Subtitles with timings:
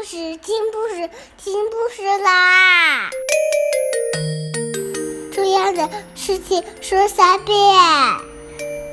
[0.00, 3.10] 故事，听故事，听故事啦！
[5.30, 7.54] 重要的事情说三遍，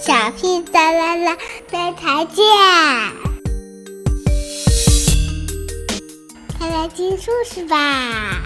[0.00, 1.38] 小屁哒啦啦，
[1.70, 2.44] 明天见！
[6.58, 8.42] 快来听故事吧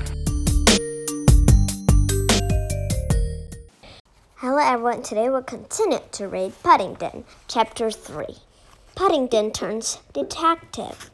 [4.39, 8.37] ！Hello everyone, today we'll continue to read Puddington, Chapter Three.
[8.95, 11.09] Puddington turns detective.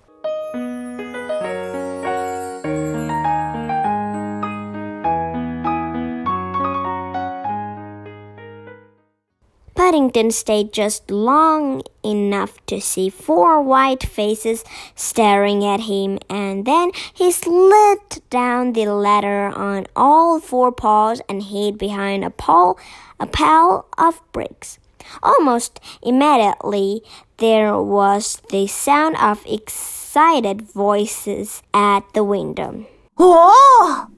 [9.87, 14.65] Paddington stayed just long enough to see four white faces
[14.97, 21.41] staring at him, and then he slid down the ladder on all four paws and
[21.41, 22.77] hid behind a pile,
[23.21, 24.81] a pile of bricks.
[25.23, 27.03] Almost immediately,
[27.37, 32.87] there was the sound of excited voices at the window.
[33.19, 34.09] Oh!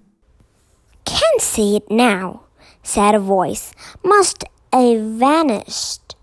[1.05, 2.44] Can't see it now,
[2.82, 3.75] said a voice.
[4.03, 6.16] Must have vanished.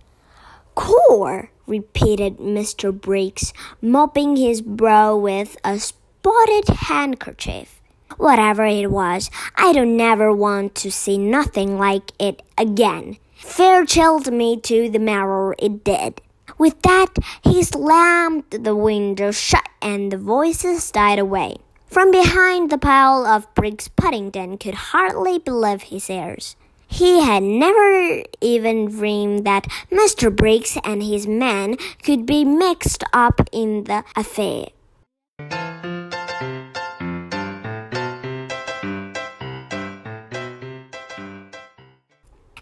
[0.75, 2.91] Core, repeated Mr.
[2.91, 7.81] Briggs, mopping his brow with a spotted handkerchief.
[8.17, 13.17] Whatever it was, I don't never want to see nothing like it again.
[13.35, 16.21] Fair chilled me to the marrow, it did.
[16.57, 21.57] With that, he slammed the window shut and the voices died away.
[21.87, 26.55] From behind the pile of bricks, Paddington could hardly believe his ears.
[26.95, 30.33] He had never even dreamed that Mr.
[30.33, 34.67] Briggs and his men could be mixed up in the affair.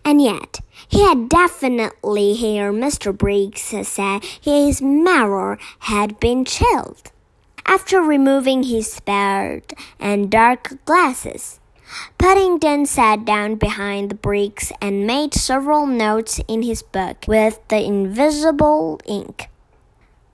[0.03, 3.15] And yet, he had definitely heard Mr.
[3.15, 7.11] Briggs say his mirror had been chilled.
[7.67, 9.61] After removing his spare
[9.99, 11.59] and dark glasses,
[12.17, 17.83] Paddington sat down behind the bricks and made several notes in his book with the
[17.83, 19.49] invisible ink.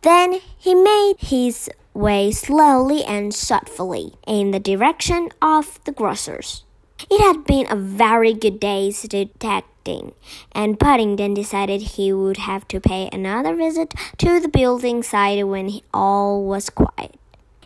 [0.02, 6.64] Then he made his way slowly and thoughtfully in the direction of the grocer's.
[7.10, 10.14] It had been a very good day's detecting,
[10.52, 15.80] and Paddington decided he would have to pay another visit to the building site when
[15.94, 17.16] all was quiet.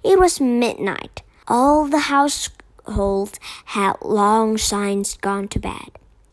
[0.03, 1.22] It was midnight.
[1.48, 2.00] All the
[2.86, 5.92] household had long since gone to bed.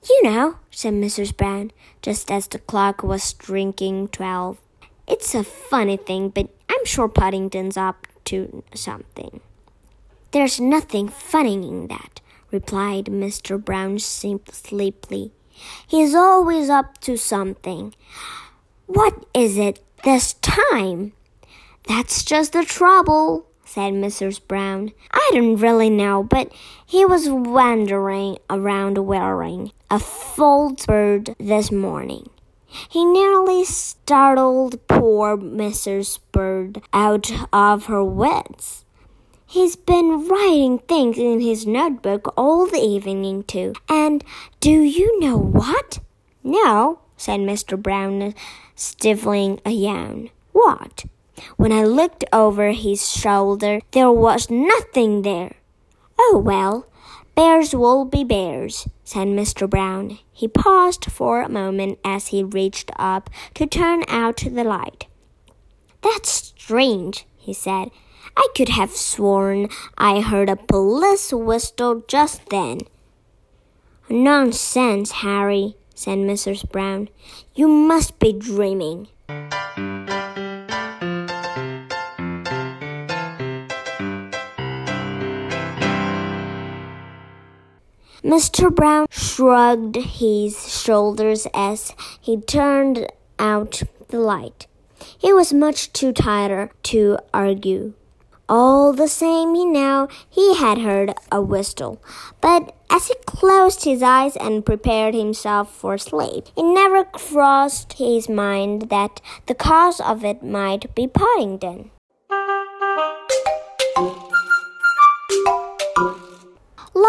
[0.08, 1.36] You know, said Mrs.
[1.36, 1.72] Brown,
[2.02, 4.58] just as the clock was striking twelve.
[5.06, 9.40] It's a funny thing, but I'm sure Paddington's up to something.
[10.32, 13.62] There's nothing funny in that, replied Mr.
[13.62, 15.32] Brown sleepily.
[15.86, 17.94] He's always up to something.
[18.86, 21.12] What is it this time?
[21.88, 24.40] That's just the trouble, said Mrs.
[24.48, 24.90] Brown.
[25.12, 26.52] I don't really know, but
[26.84, 32.28] he was wandering around wearing a false bird this morning.
[32.66, 36.18] He nearly startled poor Mrs.
[36.32, 38.84] Bird out of her wits.
[39.46, 43.74] He's been writing things in his notebook all the evening, too.
[43.88, 44.24] And
[44.58, 46.00] do you know what?
[46.42, 47.80] No, said Mr.
[47.80, 48.34] Brown,
[48.74, 50.30] stifling a yawn.
[50.50, 51.04] What?
[51.56, 55.56] When I looked over his shoulder, there was nothing there.
[56.18, 56.86] Oh, well,
[57.34, 59.68] bears will be bears, said Mr.
[59.68, 60.18] Brown.
[60.32, 65.06] He paused for a moment as he reached up to turn out the light.
[66.02, 67.90] That's strange, he said.
[68.36, 69.68] I could have sworn
[69.98, 72.78] I heard a police whistle just then.
[74.08, 76.68] Nonsense, Harry, said Mrs.
[76.70, 77.08] Brown.
[77.54, 79.08] You must be dreaming.
[88.22, 88.74] Mr.
[88.74, 93.06] Brown shrugged his shoulders as he turned
[93.38, 94.66] out the light.
[95.18, 97.94] He was much too tired to argue.
[98.48, 102.02] All the same, he now he had heard a whistle,
[102.40, 108.28] but as he closed his eyes and prepared himself for sleep, it never crossed his
[108.28, 111.90] mind that the cause of it might be Paddington.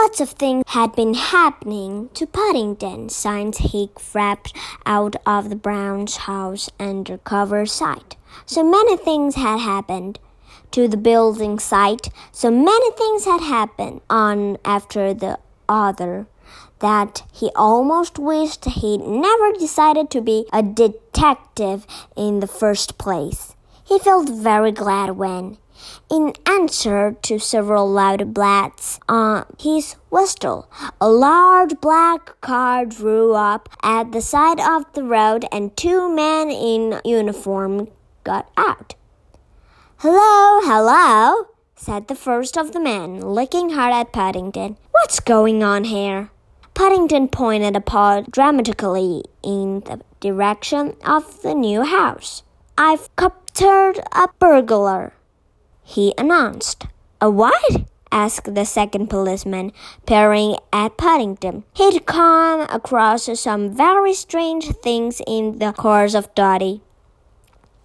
[0.01, 4.51] Lots of things had been happening to Paddington since he crept
[4.83, 8.15] out of the Brown's house under cover sight.
[8.48, 10.18] So many things had happened
[10.71, 12.09] to the building site.
[12.31, 15.38] So many things had happened on after the
[15.69, 16.25] other
[16.80, 21.86] that he almost wished he'd never decided to be a detective
[22.18, 23.56] in the first place.
[23.83, 25.57] He felt very glad when
[26.10, 30.69] In answer to several loud blasts on his whistle,
[31.00, 36.51] a large black car drew up at the side of the road and two men
[36.51, 37.88] in uniform
[38.24, 38.95] got out.
[39.98, 44.77] Hello, hello, said the first of the men, looking hard at Paddington.
[44.92, 46.30] What's going on here?
[46.74, 52.44] Paddington pointed a paw dramatically in the direction of the new house.
[52.77, 55.13] I've captured a burglar
[55.83, 56.86] he announced.
[57.19, 57.86] A what?
[58.12, 59.72] asked the second policeman,
[60.06, 61.63] peering at Paddington.
[61.74, 66.81] He'd come across some very strange things in the course of duty.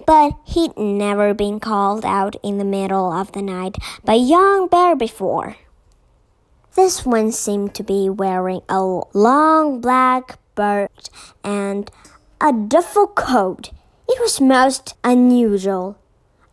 [0.05, 4.97] But he'd never been called out in the middle of the night by young bear
[4.97, 5.57] before.
[6.75, 8.83] This one seemed to be wearing a
[9.15, 11.09] long black belt
[11.43, 11.91] and
[12.41, 13.71] a duffel coat.
[14.09, 15.99] It was most unusual.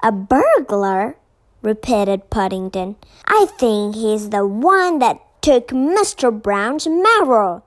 [0.02, 1.18] A burglar?
[1.64, 2.98] Repeated Paddington.
[3.26, 6.32] I think he's the one that took Mr.
[6.32, 7.64] Brown's marrow.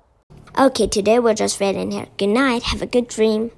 [0.59, 2.07] Okay, today we're just read in here.
[2.17, 2.63] Good night.
[2.63, 3.51] Have a good dream.